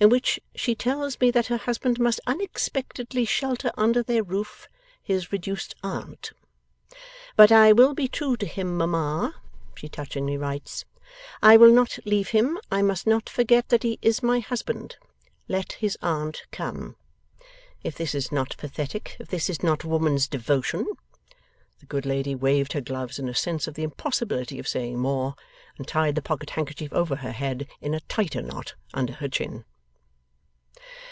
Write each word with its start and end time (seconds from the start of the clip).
in 0.00 0.08
which 0.08 0.38
she 0.54 0.76
tells 0.76 1.18
me 1.18 1.28
that 1.28 1.48
her 1.48 1.56
husband 1.56 1.98
must 1.98 2.20
unexpectedly 2.24 3.24
shelter 3.24 3.72
under 3.76 4.00
their 4.00 4.22
roof 4.22 4.68
his 5.02 5.32
reduced 5.32 5.74
aunt. 5.82 6.30
"But 7.34 7.50
I 7.50 7.72
will 7.72 7.94
be 7.94 8.06
true 8.06 8.36
to 8.36 8.46
him, 8.46 8.76
mamma," 8.76 9.34
she 9.74 9.88
touchingly 9.88 10.36
writes, 10.36 10.84
"I 11.42 11.56
will 11.56 11.72
not 11.72 11.98
leave 12.04 12.28
him, 12.28 12.60
I 12.70 12.80
must 12.80 13.08
not 13.08 13.28
forget 13.28 13.70
that 13.70 13.82
he 13.82 13.98
is 14.00 14.22
my 14.22 14.38
husband. 14.38 14.96
Let 15.48 15.72
his 15.72 15.98
aunt 16.00 16.42
come!" 16.52 16.94
If 17.82 17.96
this 17.96 18.14
is 18.14 18.30
not 18.30 18.56
pathetic, 18.56 19.16
if 19.18 19.26
this 19.26 19.50
is 19.50 19.64
not 19.64 19.84
woman's 19.84 20.28
devotion!' 20.28 20.86
The 21.80 21.86
good 21.86 22.06
lady 22.06 22.36
waved 22.36 22.72
her 22.74 22.80
gloves 22.80 23.18
in 23.18 23.28
a 23.28 23.34
sense 23.34 23.66
of 23.66 23.74
the 23.74 23.82
impossibility 23.82 24.60
of 24.60 24.68
saying 24.68 25.00
more, 25.00 25.34
and 25.76 25.88
tied 25.88 26.14
the 26.14 26.22
pocket 26.22 26.50
handkerchief 26.50 26.92
over 26.92 27.16
her 27.16 27.32
head 27.32 27.66
in 27.80 27.94
a 27.94 28.00
tighter 28.02 28.42
knot 28.42 28.74
under 28.94 29.14
her 29.14 29.28
chin. 29.28 29.64